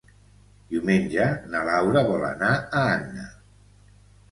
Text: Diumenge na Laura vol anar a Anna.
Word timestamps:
Diumenge 0.71 1.27
na 1.51 1.61
Laura 1.69 2.03
vol 2.09 2.27
anar 2.33 2.51
a 2.57 2.85
Anna. 2.97 3.31